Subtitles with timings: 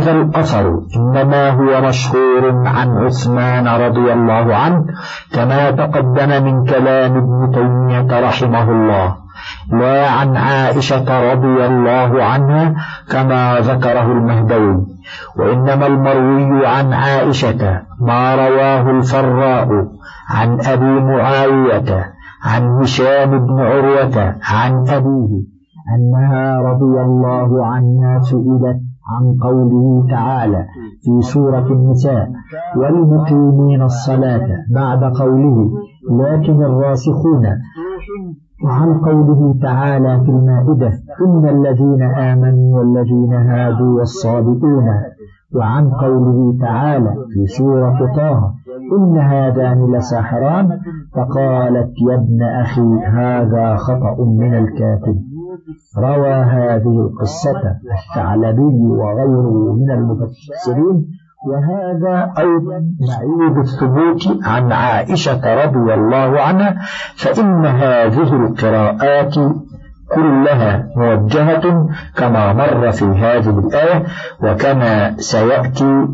[0.00, 0.80] وهذا الأثر.
[0.96, 4.84] إنما هو مشهور عن عثمان رضي الله عنه
[5.32, 9.16] كما تقدم من كلام ابن تيمية رحمه الله.
[9.72, 12.74] لا عن عائشة رضي الله عنها
[13.10, 14.86] كما ذكره المهدوي.
[15.36, 19.68] وإنما المروي عن عائشة ما رواه الفراء
[20.30, 22.12] عن أبي معاوية
[22.44, 25.32] عن هشام بن عروة عن أبيه
[25.96, 30.66] أنها رضي الله عنها سئلت عن قوله تعالى
[31.02, 32.30] في سورة النساء
[32.76, 35.70] والمقيمين الصلاة بعد قوله
[36.10, 37.46] لكن الراسخون
[38.64, 40.92] وعن قوله تعالى في المائدة
[41.26, 44.86] إن الذين آمنوا والذين هادوا والصابئون
[45.54, 48.52] وعن قوله تعالى في سورة طه
[48.98, 50.78] إن هذان لساحران
[51.14, 55.16] فقالت يا ابن أخي هذا خطأ من الكاتب
[55.98, 57.62] روى هذه القصة
[57.98, 61.06] الثعلبي وغيره من المفسرين
[61.46, 66.76] وهذا أيضا معيب الثبوت عن عائشة رضي الله عنها
[67.16, 69.34] فإن هذه القراءات
[70.14, 74.04] كلها موجهة كما مر في هذه الآية
[74.42, 76.06] وكما سيأتي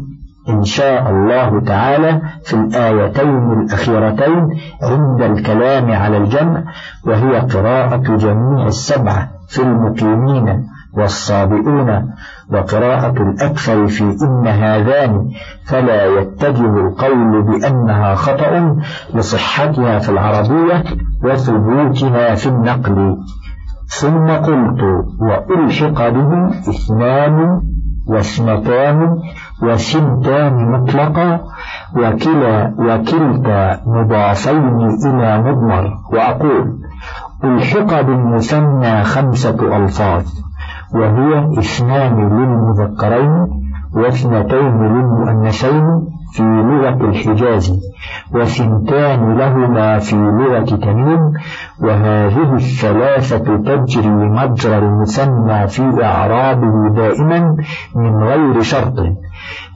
[0.49, 4.49] إن شاء الله تعالى في الآيتين الأخيرتين
[4.83, 6.63] عند الكلام على الجمع
[7.07, 12.13] وهي قراءة جميع السبعة في المقيمين والصابئون
[12.53, 15.31] وقراءة الأكثر في إن هذان
[15.65, 18.77] فلا يتجه القول بأنها خطأ
[19.15, 20.85] لصحتها في العربية
[21.25, 23.17] وثبوتها في النقل.
[23.89, 24.81] ثم قلت
[25.21, 27.61] وألحق به اثنان
[28.09, 29.19] واثنتان
[29.63, 31.41] وثنتان مطلقا
[31.97, 35.85] وكلا وكلتا مضافين إلى مضمر.
[36.13, 36.79] وأقول
[37.45, 40.25] ألحق بالمثنى خمسة ألفاظ
[40.95, 43.47] وهي اثنان للمذكرين
[43.95, 45.85] واثنتين للمؤنثين
[46.33, 47.73] في لغة الحجاز.
[48.35, 51.33] وثنتان لهما في لغة تميم
[51.83, 57.57] وهذه الثلاثة تجري مجرى المثنى في إعرابه دائما
[57.97, 58.99] من غير شرط.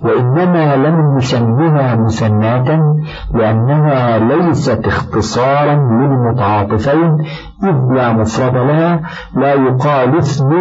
[0.02, 2.96] وإنما لم نسميها مثناة
[3.34, 7.18] لأنها ليست اختصارا للمتعاطفين
[7.64, 9.00] إذ لا مفرد لها
[9.36, 10.52] لا يقال اثن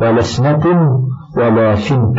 [0.00, 0.64] ولا اثنة
[1.36, 2.18] ولا ثنت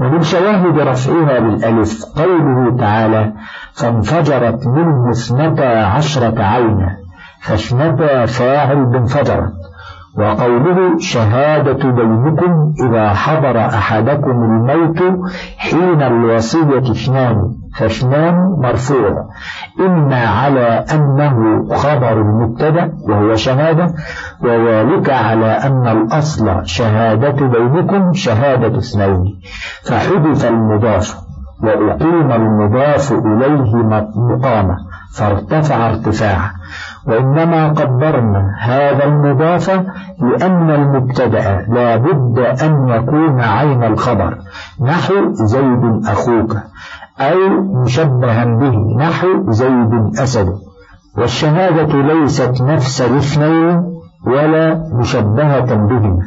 [0.00, 3.32] ومن شواهد رفعها بالألف قوله تعالى
[3.72, 6.96] فانفجرت منه اثنتا عشرة عينا
[7.40, 9.52] فاثنتا فاعل بانفجرت
[10.18, 14.98] وقوله شهادة بينكم إذا حضر أحدكم الموت
[15.58, 17.57] حين الوصية اثنان.
[17.78, 19.28] فاثنان مرفوع.
[19.80, 23.94] إما على أنه خبر المبتدأ وهو شهادة
[24.44, 29.40] وذلك على أن الأصل شهادة بينكم شهادة اثنين.
[29.84, 31.28] فحدث المضاف
[31.62, 33.76] وأقيم المضاف إليه
[34.16, 34.76] مقامة
[35.14, 36.50] فارتفع ارتفاعا
[37.06, 39.70] وإنما قدرنا هذا المضاف
[40.20, 44.38] لأن المبتدأ لا بد أن يكون عين الخبر.
[44.80, 46.56] نحو زيد أخوك.
[47.20, 50.48] أو مشبها به نحو زيد أسد.
[51.18, 53.82] والشهادة ليست نفس الاثنين
[54.26, 56.22] ولا مشبهة بهما.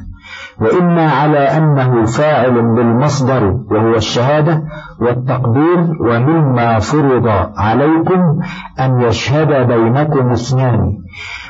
[0.61, 4.63] وإما على أنه فاعل بالمصدر وهو الشهادة
[5.01, 7.27] والتقدير ومما فرض
[7.57, 8.39] عليكم
[8.79, 10.97] أن يشهد بينكم اثنان.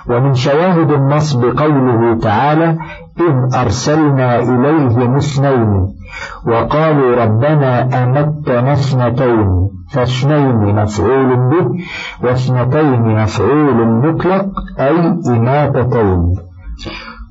[0.10, 2.78] ومن شواهد النصب قوله تعالى
[3.20, 6.01] إذ أرسلنا إليهم اثنين.
[6.48, 9.48] وقالوا ربنا أمتنا اثنتين
[9.92, 11.68] فاثنين مفعول به
[12.24, 14.46] واثنتين مفعول مطلق
[14.80, 16.36] أي إماتتين.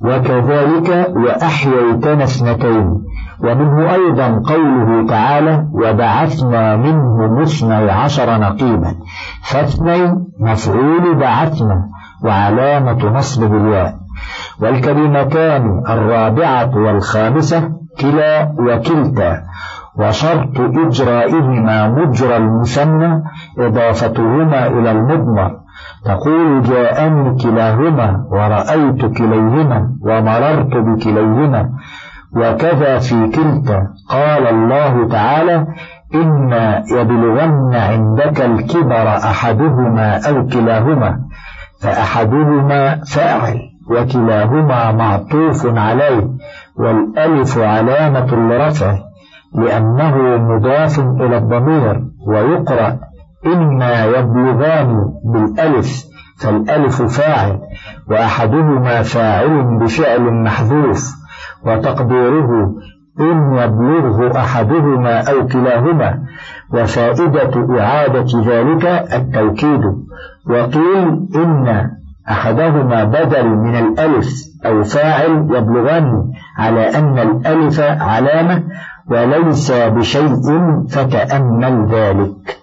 [0.01, 3.01] وكذلك وأحييتنا اثنتين.
[3.43, 8.95] ومنه أيضا قوله تعالى وبعثنا منهم اثني عشر نقيبا
[9.43, 11.85] فاثني مفعول بعثنا
[12.23, 13.93] وعلامة نصبه الياء
[14.61, 17.69] والكلمتان الرابعة والخامسة
[17.99, 19.43] كلا وكلتا.
[19.99, 23.23] وشرط إجرائهما مجرى المثنى
[23.59, 25.51] إضافتهما إلى المضمر.
[26.05, 31.69] تقول جاءني كلاهما ورأيت كليهما ومررت بكليهما
[32.35, 33.87] وكذا في كلتا.
[34.09, 35.67] قال الله تعالى
[36.15, 41.19] إما يبلغن عندك الكبر أحدهما أو كلاهما
[41.81, 43.59] فأحدهما فاعل
[43.91, 46.27] وكلاهما معطوف عليه
[46.77, 48.97] والألف علامة الرفع
[49.55, 52.99] لأنه مضاف إلى الضمير ويقرأ
[53.45, 56.05] إما يبلغان بالألف
[56.41, 57.59] فالألف فاعل
[58.09, 61.21] وأحدهما فاعل بفعل محذوف
[61.65, 62.75] وتقديره
[63.19, 66.19] إن يبلغه أحدهما أو كلاهما
[66.73, 69.81] وفائدة إعادة ذلك التوكيد.
[70.49, 71.89] وقيل إن
[72.29, 74.27] أحدهما بدل من الألف
[74.65, 78.63] أو فاعل يبلغان على أن الألف علامة
[79.07, 80.41] وليس بشيء
[80.89, 82.57] فتأمل ذلك.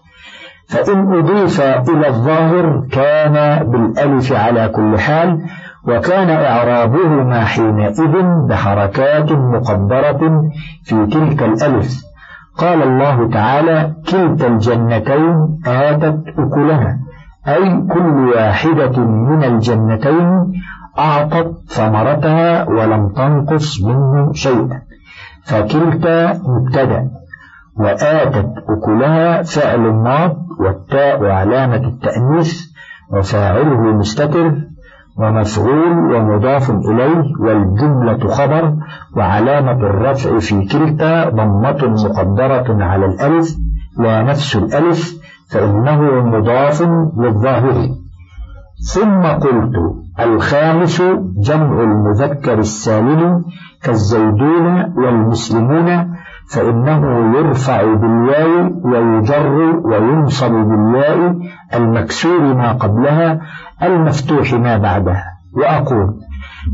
[0.69, 5.41] فإن أضيف إلى الظاهر كان بالألف على كل حال
[5.89, 10.51] وكان إعرابهما حينئذ بحركات مقدرة
[10.85, 12.09] في تلك الألف.
[12.59, 16.99] قال الله تعالى كلتا الجنتين آتت أكلها.
[17.49, 20.53] أي كل واحدة من الجنتين
[20.99, 24.83] أعطت ثمرتها ولم تنقص منه شيئا.
[25.45, 27.11] فكلتا مبتدأ
[27.77, 32.67] وآتت أكلها فعل ماض والتاء علامة التأنيث
[33.11, 34.55] وفاعله مستتر
[35.19, 38.75] ومفعول ومضاف إليه والجملة خبر
[39.17, 43.57] وعلامة الرفع في كلتا ضمة مقدرة على الألف
[43.99, 45.15] لا نفس الألف
[45.51, 46.83] فإنه مضاف
[47.19, 47.89] للظاهر.
[48.81, 49.73] ثم قلت
[50.21, 51.03] الخامس
[51.37, 53.45] جمع المذكر السالم
[53.83, 56.17] كالزيدون والمسلمون
[56.51, 61.41] فإنه يرفع بالواو ويجر وينصب بالواو
[61.75, 63.41] المكسور ما قبلها
[63.83, 65.25] المفتوح ما بعدها.
[65.57, 66.15] وأقول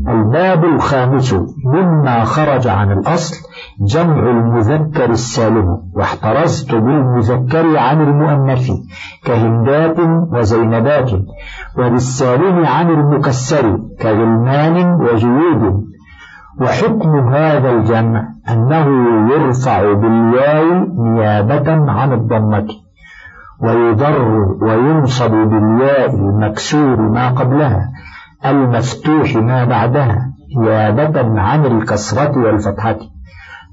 [0.07, 1.35] الباب الخامس
[1.65, 3.35] مما خرج عن الأصل
[3.79, 8.71] جمع المذكر السالم واحترزت بالمذكر عن المؤنث
[9.25, 9.99] كهندات
[10.31, 11.11] وزينبات
[11.77, 15.85] وبالسالم عن المكسر كغلمان وجيود
[16.61, 18.87] وحكم هذا الجمع أنه
[19.33, 22.67] يرفع بالواو نيابة عن الضمة
[23.61, 24.21] ويضر
[24.61, 27.89] وينصب بالياء المكسور ما قبلها.
[28.49, 30.31] المفتوح ما بعدها.
[30.59, 32.97] نيابة عن الكسرة والفتحة.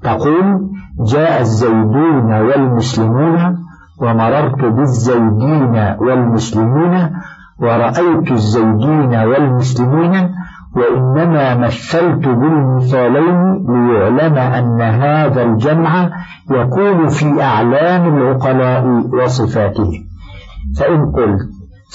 [0.03, 0.69] تقول
[1.07, 3.57] جاء الزيدون والمسلمون
[4.01, 7.09] ومررت بالزيدين والمسلمين
[7.59, 10.29] ورأيت الزيدين والمسلمين
[10.75, 16.09] وإنما مثلت بالمثالين ليعلم أن هذا الجمع
[16.51, 18.85] يكون في أعلام العقلاء
[19.23, 19.91] وصفاتهم
[20.79, 21.41] فإن قلت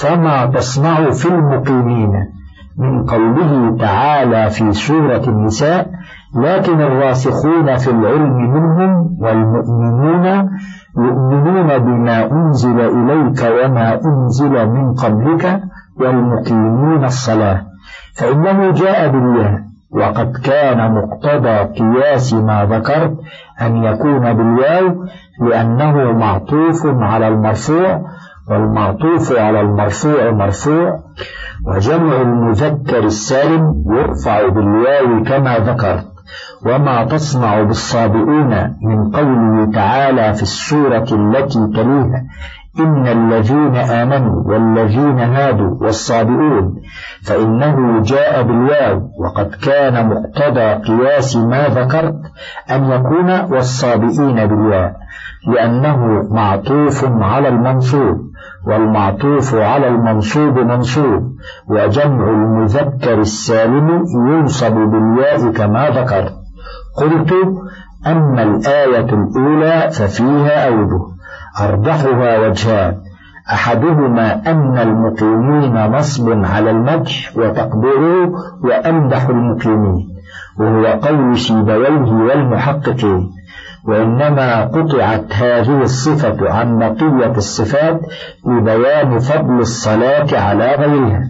[0.00, 2.37] فما تصنع في المقيمين؟
[2.78, 5.90] من قوله تعالى في سورة النساء
[6.34, 10.50] لكن الراسخون في العلم منهم والمؤمنون
[10.98, 15.60] يؤمنون بما أنزل إليك وما أنزل من قبلك
[16.00, 17.62] والمقيمون الصلاة.
[18.18, 23.16] فإنه جاء بالياء وقد كان مقتضى قياس ما ذكرت
[23.60, 25.04] أن يكون بالواو
[25.40, 28.00] لأنه معطوف على المرفوع
[28.50, 30.98] والمعطوف على المرفوع مرفوع
[31.66, 36.06] وجمع المذكر السالم يرفع بالواو كما ذكرت
[36.66, 42.24] وما تصنع بالصابئون من قوله تعالى في السورة التي تليها
[42.80, 46.82] إن الذين آمنوا والذين هادوا والصابئون
[47.24, 52.20] فإنه جاء بالواو وقد كان مقتضى قياس ما ذكرت
[52.70, 54.90] أن يكون والصابئين بالواو
[55.46, 58.27] لأنه معطوف على المنصوب.
[58.66, 61.22] والمعطوف على المنصوب منصوب
[61.68, 66.34] وجمع المذكر السالم ينصب بالياء كما ذكرت
[66.96, 67.32] قلت
[68.06, 71.00] أما الآية الأولى ففيها أوجه
[71.60, 72.96] أرجحها وجهان.
[73.52, 78.32] أحدهما أن المقيمين نصب على المدح وتقديره
[78.64, 80.08] وأمدح المقيمين
[80.58, 83.30] وهو قول سيبويه والمحققين.
[83.88, 88.00] وإنما قطعت هذه الصفة عن بقية الصفات
[88.46, 91.22] لبيان فضل الصلاة على غيرها.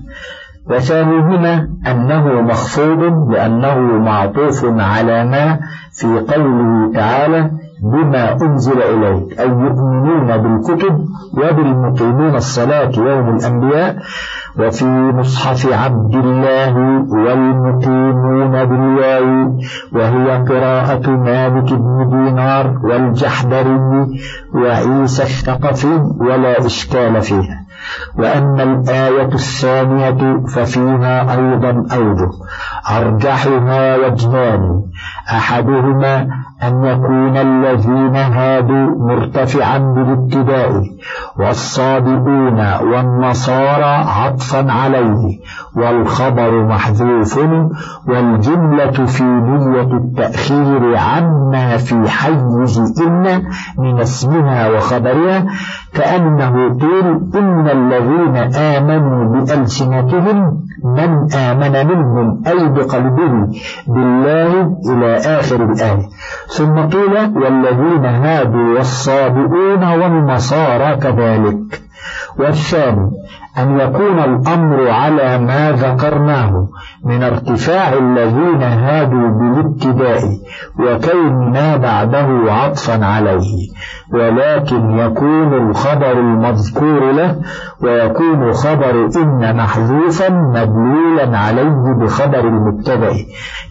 [0.70, 5.58] وثانيهما أنه مخفوض لأنه معطوف على ما
[5.92, 7.50] في قوله تعالى
[7.82, 9.40] بما أنزل إليك.
[9.40, 10.98] أي يؤمنون بالكتب
[11.34, 13.96] وبالمقيمين الصلاة يوم الأنبياء.
[14.58, 16.76] وفي مصحف عبد الله
[17.10, 19.58] والمقيمون بالواو.
[19.92, 24.06] وهي قراءة مالك بن دينار والجحدري
[24.54, 27.64] وعيسى الثقفي ولا إشكال فيها.
[28.18, 32.30] وأما الآية الثانية ففيها أيضا أوجه.
[32.96, 34.82] أرجحها وجهان
[35.30, 36.28] أحدهما
[36.62, 40.97] أن يكون الذين هادوا مرتفعا بالابتداء.
[41.38, 45.38] والصابئون والنصارى عطفا عليه
[45.76, 47.38] والخبر محذوف
[48.08, 53.42] والجملة في نية التأخير عما في حيز إن
[53.78, 55.46] من اسمها وخبرها
[55.94, 63.48] كأنه قيل إن الذين آمنوا بألسنتهم من آمن منهم أي بقلبه
[63.86, 66.08] بالله إلى آخر الآية.
[66.48, 71.82] ثم قيل والذين هادوا والصابئون والنصارى كذلك.
[72.38, 73.10] والثاني
[73.58, 76.68] أن يكون الأمر على ما ذكرناه
[77.04, 80.22] من ارتفاع الذين هادوا بالابتداء
[80.78, 83.68] وكون ما بعده عطفا عليه.
[84.12, 87.36] ولكن يكون الخبر المذكور له
[87.82, 93.12] ويكون خبر إن محذوفا مدلولا عليه بخبر المبتدأ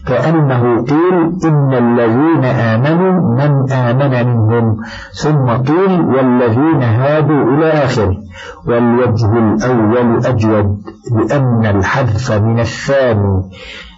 [0.06, 4.76] كأنه قيل إن الذين آمنوا من آمن منهم
[5.12, 8.16] ثم قيل والذين هادوا إلى آخره.
[8.66, 10.76] والوجه الأول أجود
[11.12, 13.42] لأن الحذف من الثاني.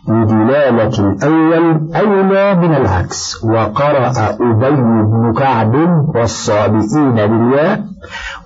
[0.09, 4.71] لدلالة الأول أولى من العكس وقرأ أبي
[5.03, 5.75] بن كعب
[6.15, 7.81] والصابئين بالياء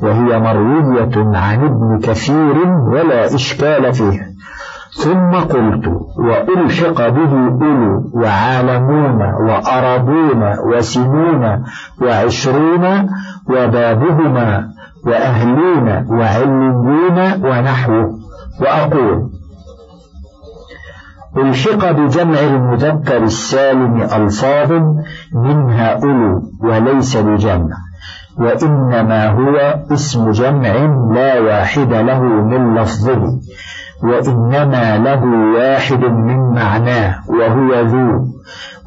[0.03, 4.27] وهي مروية عن ابن كثير ولا إشكال فيها.
[5.05, 5.87] ثم قلت
[6.19, 11.65] وألحق به أولو وعالمون وأرضون وسنون
[12.03, 13.09] وعشرون
[13.51, 14.69] وبابهما
[15.07, 18.19] وأهلون وعليون ونحوه.
[18.61, 19.34] وأقول
[21.37, 24.73] ألحق بجمع المذكر السالم ألفاظ
[25.33, 27.77] منها أولو وليس بجمع
[28.39, 29.57] وإنما هو
[29.93, 30.75] اسم جمع
[31.15, 33.39] لا واحد له من لفظه
[34.03, 35.25] وإنما له
[35.57, 38.35] واحد من معناه وهو ذو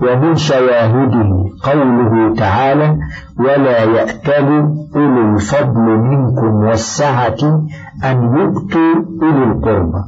[0.02, 1.30] ومن شواهده
[1.64, 2.98] قوله تعالى
[3.40, 4.48] ولا يأتل
[4.96, 7.62] أولو الفضل منكم والسعة
[8.04, 10.04] أن يؤتوا أولي القربى.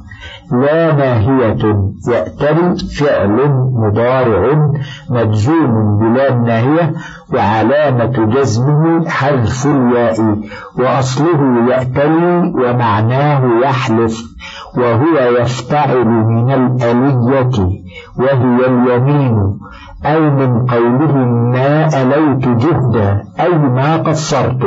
[0.52, 4.72] لا ناهية يأتل فعل مضارع
[5.10, 6.94] مجزوم بلا ناهية
[7.34, 10.38] وعلامة جزمه حذف الياء
[10.80, 14.22] وأصله يأتلي ومعناه يحلف
[14.78, 17.70] وهو يفتعل من الألية
[18.20, 19.60] وهي اليمين.
[20.06, 24.64] أي من قولهم ما أليت جهدا أي ما قصرت.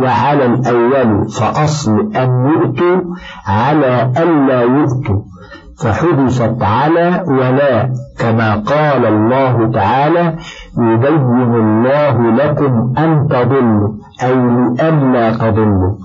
[0.00, 3.00] وعلى الأول فأصل أن يؤتوا
[3.46, 5.22] على ألا يؤتوا
[5.78, 10.34] فحدثت على ولا كما قال الله تعالى
[10.78, 13.88] يبين الله لكم أن تضلوا
[14.22, 15.96] أي لئلا تضلوا.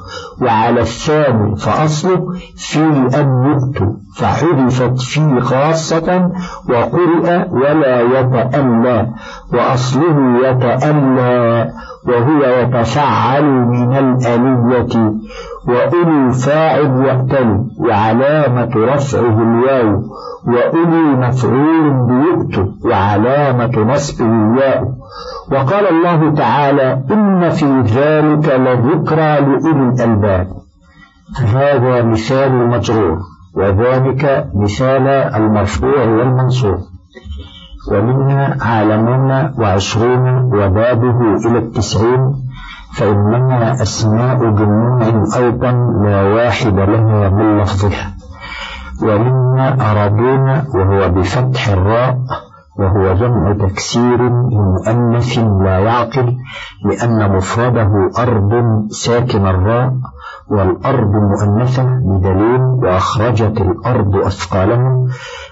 [0.42, 2.80] وعلى الثاني فأصله في
[3.20, 6.32] أن يؤتوا فحذفت فيه خاصة
[6.70, 9.08] وقرئ ولا يتألى
[9.54, 11.70] وأصله يتألى
[12.08, 15.14] وهو يتفعل من الألية
[15.68, 20.02] وأولي فاعل يأتل وعلامة رفعه الواو
[20.48, 24.84] وأولي مفعول بيؤت وعلامة نصبه الياء
[25.52, 30.48] وقال الله تعالى إن في ذلك لذكرى لأولي الألباب.
[31.54, 33.18] هذا مثال المجرور
[33.56, 36.80] وذلك مثال المرفوع والمنصوب
[37.92, 42.34] ومنها عالمون وعشرون وبابه إلى التسعين
[42.94, 45.02] فإنها أسماء جموع
[45.38, 45.72] أيضا
[46.04, 48.14] لا واحد لها من لفظها.
[49.04, 52.18] ومنا أرادون وهو بفتح الراء
[52.80, 56.38] وهو جمع تكسير لمؤنث لا يعقل
[56.86, 58.52] لأن مفرده أرض
[58.90, 59.94] ساكن الراء
[60.52, 65.08] والأرض مؤنثة بدليل وأخرجت الأرض أثقالهم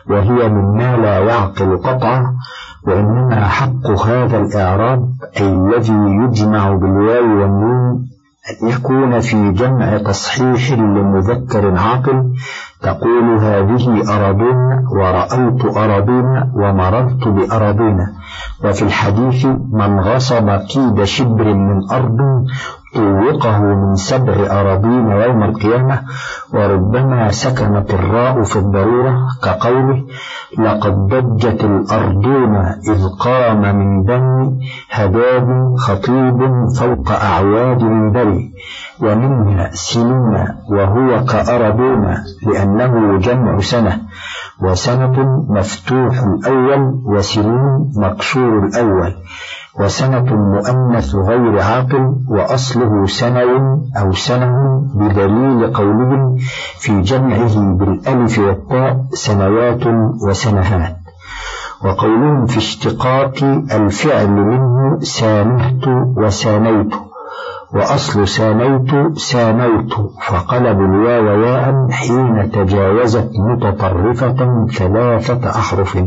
[0.09, 2.35] وهي مما لا يعقل قطعا
[2.87, 8.09] وإنما حق هذا الإعراب أي الذي يجمع بالواو والنون
[8.49, 12.33] أن يكون في جمع تصحيح لمذكر عاقل
[12.81, 17.97] تقول هذه أراضون ورأيت أراضون ومررت بأراضون
[18.65, 22.17] وفي الحديث من غصب كيد شبر من أرض
[22.95, 26.01] طوقه من سبع أراضين يوم القيامة
[26.53, 30.03] وربما سكنت الراء في الضرورة كقوله
[30.59, 32.55] لقد ضجت الأرضون
[32.89, 34.59] إذ قام من بني
[34.91, 36.39] هداد خطيب
[36.79, 38.51] فوق أعواد منبري
[39.01, 43.99] ومنها سنون وهو كأرضون لأنه جمع سنة
[44.63, 49.13] وسنة مفتوح الأول وسنون مكسور الأول.
[49.79, 54.51] وسنة مؤنث غير عاقل وأصله سنو أو سنة
[54.95, 56.37] بدليل قولهم
[56.79, 59.83] في جمعه بالألف والتاء سنوات
[60.27, 60.95] وسنهات.
[61.85, 66.93] وقولهم في اشتقاق الفعل منه سانهت وسانيت
[67.73, 69.93] وأصل سانيت سانوت
[70.27, 75.97] فقلب الواو ياء حين تجاوزت متطرفة ثلاثة أحرف.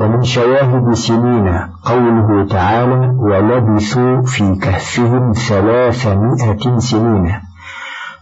[0.00, 1.48] ومن شواهد سنين
[1.84, 7.32] قوله تعالى ولبثوا في كهفهم ثلاثمائة سنين.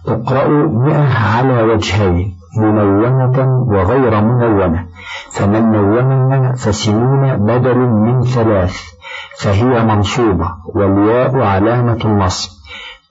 [0.06, 4.86] تقرأ مئة على وجهين منونة وغير منونة.
[5.32, 8.76] فمن نونها فسنون بدل من ثلاث
[9.38, 12.50] فهي منصوبة والياء علامة النصب.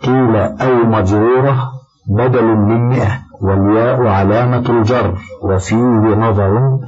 [0.03, 1.71] قيل أو مجرورة
[2.09, 6.79] بدل من مئة والياء علامة الجر وفيه نظر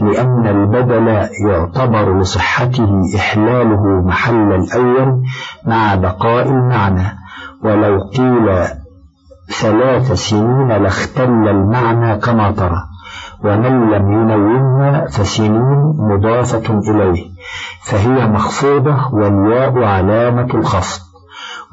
[0.00, 5.22] لأن البدل يعتبر لصحته إحلاله محل الأول
[5.66, 7.18] مع بقاء المعنى
[7.64, 8.64] ولو قيل
[9.60, 12.82] ثلاث سنين لاختل المعنى كما ترى
[13.44, 17.24] ومن لم ينونها فسنين مضافة إليه
[17.82, 21.11] فهي مخفوضة والياء علامة الخفض.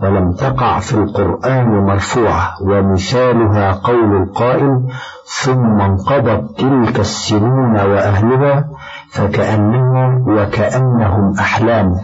[0.01, 4.87] ولم تقع في القرآن مرفوعة ومثالها قول القائل
[5.25, 8.69] ثم انقضت تلك السنون وأهلها
[9.11, 11.95] فكأنها وكأنهم أحلام.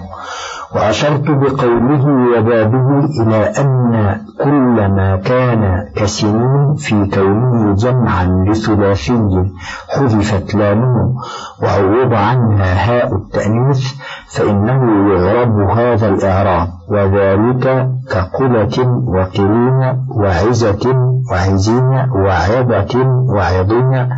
[0.75, 2.05] وأشرت بقوله
[2.37, 2.87] وبابه
[3.21, 9.53] إلى أن كل ما كان كسنين في كونه جمعا لثلاثي
[9.89, 11.15] حذفت لامه
[11.63, 13.93] وعوض عنها هاء التأنيث
[14.27, 18.77] فإنه يعرب هذا الإعراب وذلك كقلة
[19.07, 20.85] وقلين وعزة
[21.31, 22.93] وعزين وعظة
[23.35, 24.09] وعظين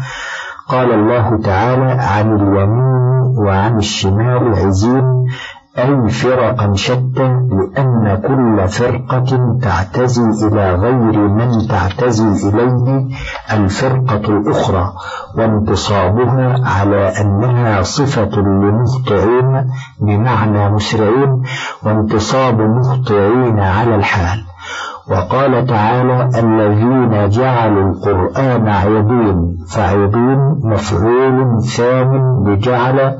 [0.69, 3.07] قال الله تعالى عن اليمين
[3.45, 5.03] وعن الشمال عزين.
[5.79, 13.07] أي فرقا شتى لأن كل فرقة تعتزي إلى غير من تعتزي إليه
[13.53, 14.93] الفرقة الأخرى
[15.38, 19.69] وانتصابها على أنها صفة لمخطئين
[20.01, 21.41] بمعنى مسرعين
[21.84, 24.43] وانتصاب مخطئين على الحال.
[25.11, 33.15] وقال تعالى الذين جعلوا القرآن عيدين فعيدين مفعول ثان بجعل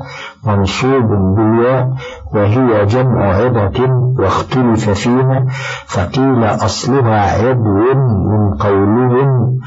[0.46, 1.92] منصوب بالياء
[2.34, 5.44] وهي جمع عظة واختلف فيها
[5.86, 7.94] فقيل أصلها عضو
[8.30, 9.58] من قولهم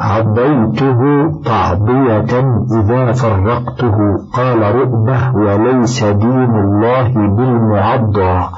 [0.00, 1.00] عضيته
[1.44, 2.32] تعضية
[2.80, 3.96] إذا فرقته
[4.34, 8.48] قال رؤبة وليس دين الله بالمعضى.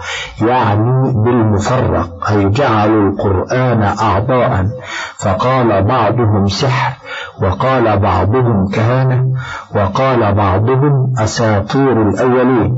[0.41, 4.67] يعني بالمفرق أي جعلوا القرآن أعضاء.
[5.19, 6.93] فقال بعضهم سحر
[7.43, 9.26] وقال بعضهم كهانة
[9.76, 12.76] وقال بعضهم أساطير الأولين.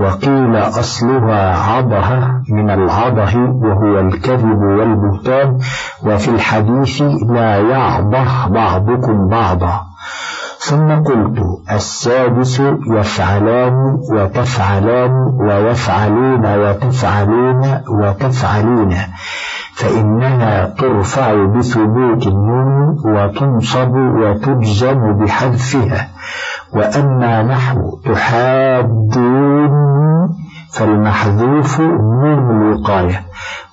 [0.00, 5.58] وقيل أصلها عضه من العضه وهو الكذب والبهتان.
[6.06, 9.93] وفي الحديث لا يعضه بعضكم بعضا.
[10.68, 11.38] ثم قلت
[11.70, 13.74] السادس يفعلان
[14.12, 18.94] وتفعلان ويفعلون وتفعلون وتفعلون
[19.74, 26.08] فإنها ترفع بثبوت النون وتنصب وتجزم بحذفها
[26.74, 29.70] وأما نحو تحادون
[30.74, 33.24] فالمحذوف نون الوقاية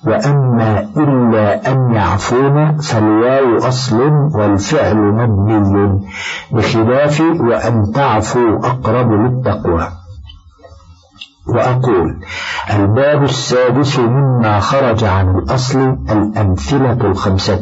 [0.06, 4.00] وأما إلا أن يعفون فالواو أصل
[4.34, 6.00] والفعل مبني
[6.52, 9.88] بخلاف وأن تعفوا أقرب للتقوى.
[11.48, 12.20] وأقول
[12.74, 17.60] الباب السادس مما خرج عن الأصل الأمثلة الخمسة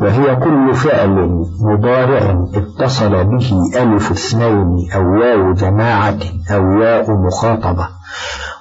[0.00, 6.18] وهي كل فعل مضارع اتصل به ألف اثنين أو واو جماعة
[6.50, 7.88] أو ياء مخاطبة.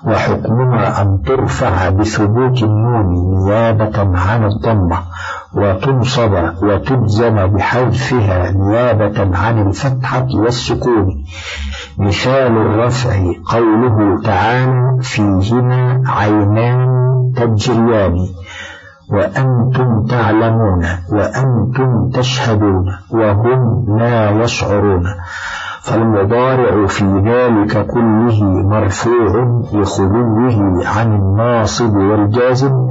[0.05, 3.05] وحكمها أن ترفع بثبوت النون
[3.45, 4.99] نيابة عن الضمة
[5.53, 6.33] وتنصب
[6.63, 11.25] وتجزم بحذفها نيابة عن الفتحة والسكون.
[11.97, 16.87] مثال الرفع قوله تعالى فيهما عينان
[17.35, 18.15] تجريان
[19.09, 25.03] وأنتم تعلمون وأنتم تشهدون وهم لا يشعرون.
[25.83, 32.87] فالمضارع في ذلك كله مرفوع لخلوه عن الناصب والجازم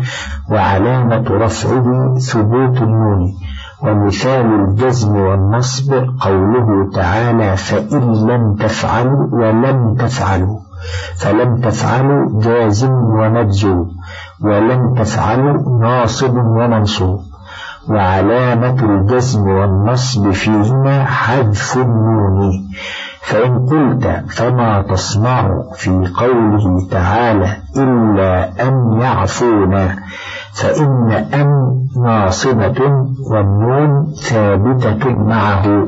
[0.50, 3.35] وعلامة رفعه ثبوت النون.
[3.83, 10.59] ومثال الجزم والنصب قوله تعالى فإن لم تفعلوا ولم تفعلوا.
[11.16, 13.88] فلم تفعلوا جازم ومجزوم
[14.44, 17.20] ولم تفعلوا ناصب ومنصوب
[17.90, 22.50] وعلامة الجزم والنصب فيهما حذف النون.
[23.22, 29.96] فإن قلت فما تصنع في قوله تعالى إلا أن يعفونا
[30.53, 31.48] فإن أن
[32.05, 32.81] ناصبة
[33.31, 35.87] والنون ثابتة معه.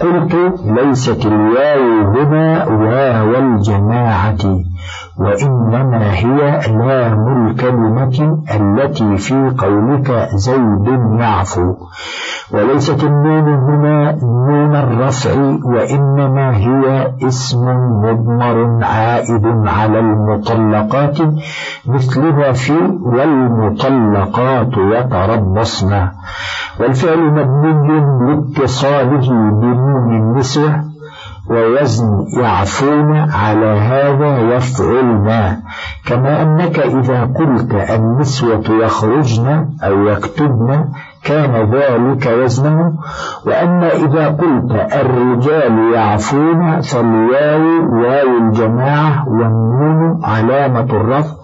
[0.00, 0.34] قلت
[0.64, 4.69] ليست الواو هنا واو الجماعة.
[5.16, 10.88] وإنما هي لام الكلمة التي في قولك زيد
[11.20, 11.74] يعفو.
[12.54, 15.30] وليست النون هنا نون الرفع
[15.64, 17.64] وإنما هي اسم
[18.02, 21.18] مضمر عائد على المطلقات
[21.86, 26.08] مثلها في والمطلقات يتربصن.
[26.80, 30.89] والفعل مبني لاتصاله بنون النسوة
[31.50, 35.62] ووزن يعفون على هذا يفعلنا
[36.06, 40.84] كما أنك إذا قلت النسوة يخرجن أو يكتبن
[41.24, 42.92] كان ذلك وزنه.
[43.46, 51.34] وأما إذا قلت الرجال يعفون فالواو واو الجماعة والنون علامة الرفع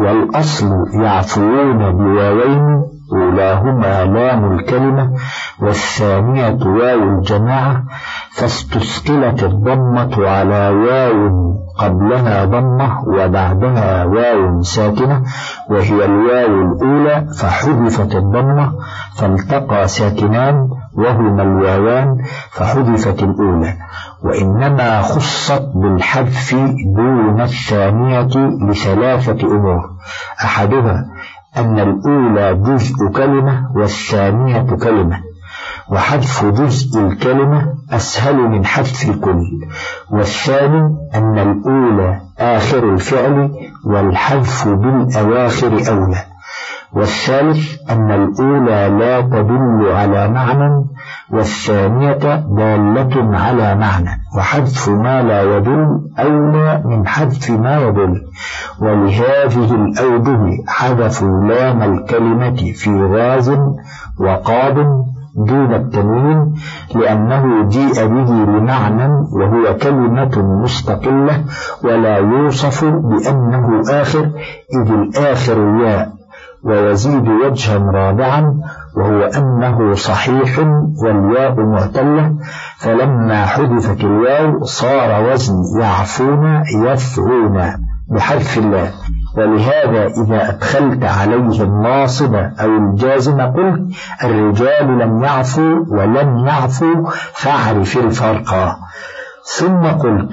[0.00, 5.12] والأصل يعفون بواوين أولاهما لام الكلمة
[5.60, 7.84] والثانية واو الجماعة
[8.32, 15.22] فاستثقلت الضمة على واو قبلها ضمة وبعدها واو ساكنة
[15.70, 18.72] وهي الواو الأولى فحذفت الضمة
[19.16, 22.16] فالتقى ساكنان وهما الواوان
[22.50, 23.74] فحذفت الأولى.
[24.24, 26.54] وإنما خصت بالحذف
[26.96, 28.28] دون الثانية
[28.68, 29.90] لثلاثة أمور.
[30.44, 31.06] أحدها
[31.56, 35.20] أن الأولى جزء كلمة والثانية كلمة
[35.88, 39.42] وحذف جزء الكلمة أسهل من حذف الكل
[40.10, 43.50] والثاني أن الأولى آخر الفعل
[43.84, 46.24] والحذف بالأواخر أولى
[46.92, 50.84] والثالث أن الأولى لا تدل على معنى
[51.30, 58.22] والثانية دالة على معنى وحذف ما لا يدل أولى من حذف ما يدل.
[58.80, 63.58] ولهذه الأوجه حذفوا لام الكلمة في غاز
[64.20, 65.04] وقاب
[65.36, 66.54] دون التنوين
[66.94, 71.44] لأنه جيء به لمعنى وهو كلمة مستقلة
[71.84, 74.30] ولا يوصف بأنه آخر
[74.74, 76.12] إذ الآخر ياء
[76.64, 78.60] ويزيد وجها رابعا
[78.96, 80.58] وهو أنه صحيح
[81.04, 82.36] والياء معتلة
[82.78, 87.62] فلما حذفت الواو صار وزن يعفون يفعون
[88.10, 88.90] بحذف الله.
[89.36, 93.80] ولهذا إذا أدخلت عليه الناصب أو الجازم قلت
[94.24, 98.76] الرجال لم يعفوا ولم يعفوا فاعرف الفرق.
[99.44, 100.30] ثم قلت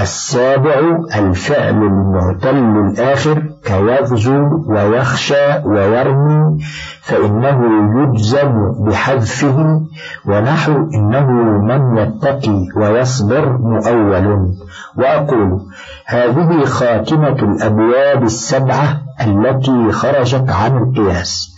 [0.00, 0.74] السابع
[1.16, 6.58] الفعل المعتل الآخر كيغزو ويخشى ويرمي.
[7.06, 7.58] فإنه
[8.02, 9.80] يجزم بحذفه
[10.26, 14.54] ونحو إنه من يتقي ويصبر مؤول.
[14.98, 15.60] وأقول
[16.06, 21.56] هذه خاتمة الأبواب السبعة التي خرجت عن القياس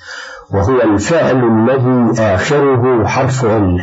[0.50, 3.78] وهو الفعل الذي آخره حرف عل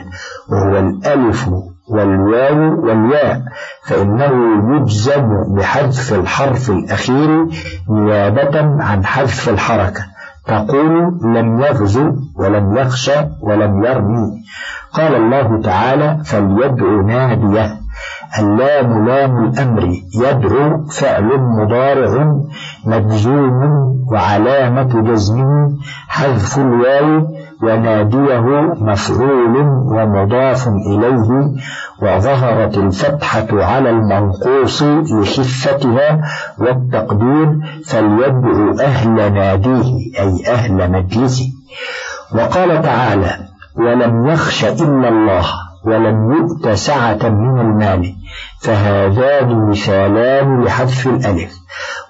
[0.50, 1.50] وهو الألف
[1.90, 3.42] والواو والياء.
[3.88, 4.32] فإنه
[4.76, 7.46] يجزم بحذف الحرف الأخير
[7.90, 10.15] نيابة عن حذف الحركة.
[10.48, 14.32] تقول لم يغزو ولم يخشى ولم يرمي.
[14.94, 17.86] قال الله تعالى فليدعو نادية.
[18.40, 19.84] اللام لام الأمر
[20.16, 22.36] يدعو فعل مضارع
[22.86, 23.62] مجزوم
[24.12, 25.78] وعلامة جزمه
[26.08, 28.40] حذف الواو وناديه
[28.82, 29.58] مفعول
[29.96, 31.54] ومضاف إليه
[32.02, 36.22] وظهرت الفتحة على المنقوص لخفتها
[36.60, 41.46] والتقدير فليدعو أهل ناديه أي أهل مجلسه.
[42.36, 43.38] وقال تعالى
[43.78, 45.46] ولم يخش إلا الله
[45.86, 48.16] ولم يؤت سعة من المال
[48.62, 51.54] فهذان مثالان لحذف الألف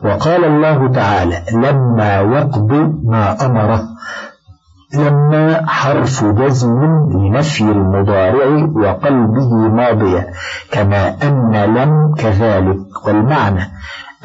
[0.04, 2.72] وقال الله تعالى لما يقض
[3.04, 3.84] ما أمره
[4.98, 10.28] لما حرف جزم لنفي المضارع وقلبه ماضية
[10.72, 13.72] كما أن لم كذلك والمعنى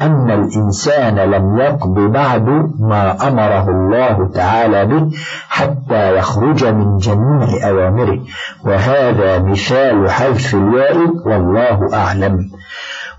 [0.01, 2.47] أن الإنسان لم يقض بعد
[2.79, 5.11] ما أمره الله تعالى به
[5.49, 8.19] حتى يخرج من جميع أوامره.
[8.65, 12.37] وهذا مثال حذف الياء والله أعلم.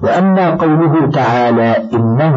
[0.02, 2.36] وأما قوله تعالى إنه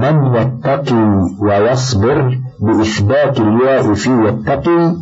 [0.00, 4.94] من يتقي ويصبر بإثبات الياء في يتقي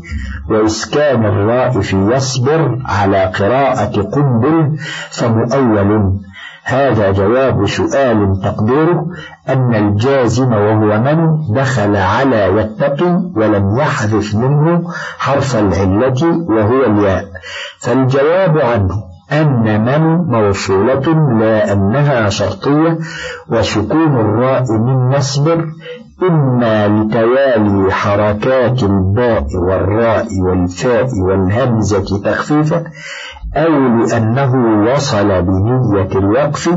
[0.50, 4.76] وإسكان الراء في يصبر على قراءة قنبل
[5.10, 6.18] فمؤول.
[6.64, 9.06] هذا جواب سؤال تقديره
[9.48, 14.82] أن الجازم وهو من دخل على يتقي ولم يحذف منه
[15.18, 17.24] حرف العلة وهو الياء.
[17.78, 22.98] فالجواب عنه أن من موصولة لا أنها شرطية
[23.48, 25.64] وسكون الراء من نصبر
[26.22, 32.84] إما لتوالي حركات الباء والراء والفاء والهمزة تخفيفا
[33.56, 36.68] أو لأنه وصل بنية الوقف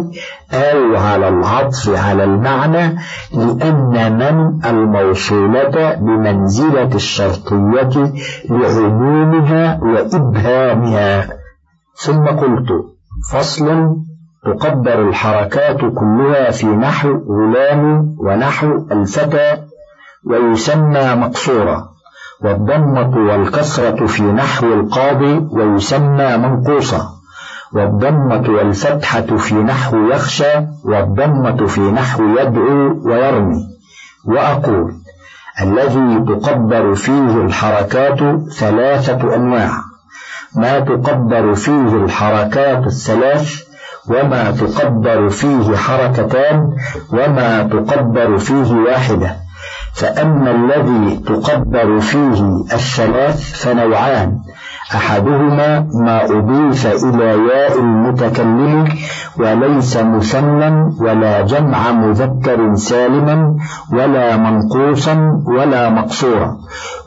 [0.54, 2.96] أو على العطف على المعنى
[3.34, 8.14] لأن من الموصولة بمنزلة الشرطية
[8.50, 11.41] لعمومها وإبهامها.
[12.06, 12.70] ثم قلت
[13.32, 13.96] فصل
[14.46, 19.58] تقدر الحركات كلها في نحو غلام ونحو الفتى
[20.26, 21.92] ويسمى مقصورا
[22.44, 27.22] والضمة والكسرة في نحو القاضي ويسمى منقوصا
[27.74, 30.54] والضمة والفتحة في نحو يخشى
[30.86, 33.68] والضمة في نحو يدعو ويرمي.
[34.26, 34.94] وأقول
[35.62, 38.20] الذي تقدر فيه الحركات
[38.60, 39.91] ثلاثة أنواع.
[40.56, 43.64] ما تقدر فيه الحركات الثلاث
[44.08, 46.74] وما تقدر فيه حركتان
[47.14, 49.36] وما تقدر فيه واحدة.
[49.94, 54.38] فأما الذي تقدر فيه الثلاث فنوعان.
[54.96, 58.88] أحدهما ما أضيف إلى ياء المتكلم
[59.40, 63.56] وليس مثنى ولا جمع مذكر سالما
[63.94, 66.58] ولا منقوصا ولا مقصورا.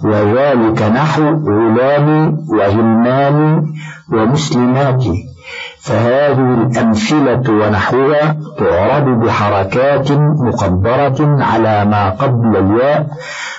[0.04, 3.66] وذلك نحو غلام وغلمان
[4.12, 5.04] ومسلمات.
[5.84, 10.12] فهذه الأمثلة ونحوها تعرض بحركات
[10.46, 13.06] مقدرة على ما قبل الياء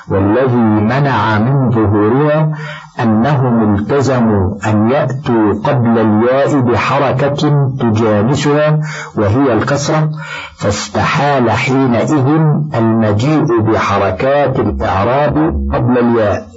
[0.10, 0.58] والذي
[0.92, 2.52] منع من ظهورها
[3.00, 8.80] أنهم التزموا أن يأتوا قبل الياء بحركة تجانسها
[9.18, 10.10] وهي الكسرة
[10.58, 12.28] فاستحال حينئذ
[12.76, 15.36] المجيء بحركات الإعراب
[15.74, 16.55] قبل الياء.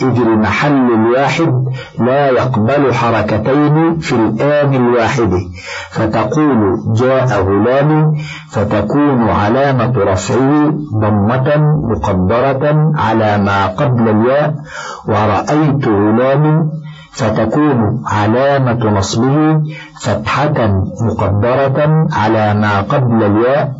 [0.00, 1.52] إذ المحل الواحد
[1.98, 5.30] لا يقبل حركتين في الآن الواحد.
[5.90, 8.14] فتقول جاء غلام
[8.50, 11.56] فتكون علامة رفعه ضمة
[11.90, 14.54] مقدرة على ما قبل الياء.
[15.08, 16.70] ورأيت غلام
[17.12, 19.62] فتكون علامة نصبه
[20.00, 23.72] فتحة مقدرة على ما قبل الياء.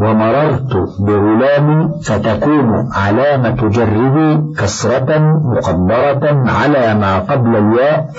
[0.00, 8.10] ومررت بغلام فتكون علامة جره كسرة مقدرة على ما قبل الياء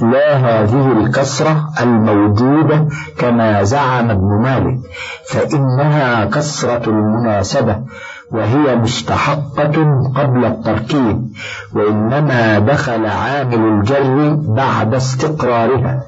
[0.00, 4.78] لا هذه الكسرة الموجودة كما زعم ابن مالك
[5.30, 7.76] فإنها كسرة المناسبة
[8.32, 9.74] وهي مستحقة
[10.16, 11.28] قبل التركيب
[11.74, 16.02] وإنما دخل عامل الجر بعد استقرارها.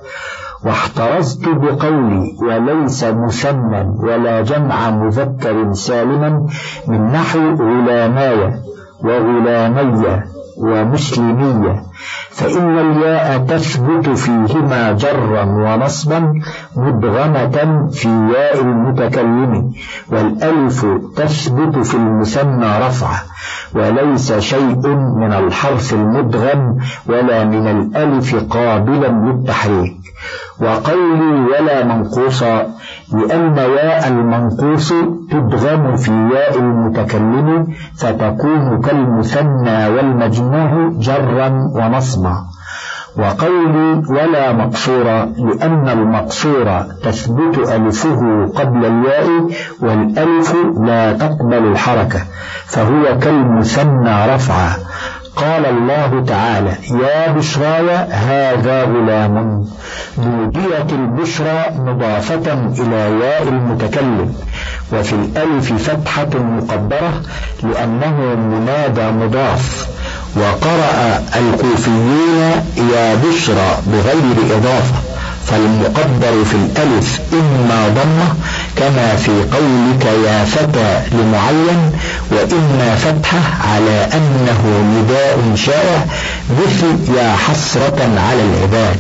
[0.65, 6.47] واحترزت بقولي وليس مثنى ولا جمع مذكر سالما
[6.89, 8.61] من نحو غلاماي
[9.05, 10.23] وغلامي
[10.59, 11.83] ومسلمية.
[12.37, 16.33] فإن الياء تثبت فيهما جرا ونصبا
[16.77, 19.73] مدغمة في ياء المتكلم
[20.13, 23.23] والألف تثبت في المثنى رفعة
[23.75, 29.97] وليس شيء من الحرف المدغم ولا من الألف قابلا للتحريك.
[30.61, 32.67] وقولي ولا منقوصا
[33.13, 34.93] لأن ياء المنقوص
[35.31, 37.67] تدغم في ياء المتكلم
[37.99, 42.37] فتكون كالمثنى والمجموع جرا ونصبا.
[43.19, 49.29] وقولي ولا مقصورا لأن المقصور تثبت ألفه قبل الياء
[49.81, 52.21] والألف لا تقبل الحركة
[52.67, 54.73] فهو كالمثنى رفعا.
[55.37, 59.65] قال الله تعالى يا بشراي هذا غلام
[60.19, 64.35] نوديت البشرى مضافة إلى ياء المتكلم
[64.93, 67.23] وفي الألف فتحة مقدرة
[67.63, 69.89] لأنه منادى مضاف
[70.37, 72.53] وقرأ الكوفيون
[72.95, 74.95] يا بشرى بغير إضافة
[75.47, 78.35] فالمقدر في الألف إما ضمة
[78.77, 81.93] كما في قولك يا فتى لمعين
[82.31, 84.61] وإما فتحة على أنه
[84.97, 86.05] نداء شائع
[86.51, 88.97] مثل يا حسرة على العباد.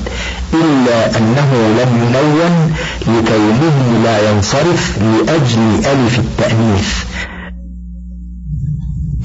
[0.55, 2.75] إلا أنه لم ينون
[3.07, 6.95] لكونه لا ينصرف لأجل ألف التأنيث.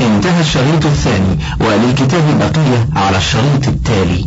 [0.01, 4.25] انتهى الشريط الثاني وللكتاب بقية على الشريط التالي.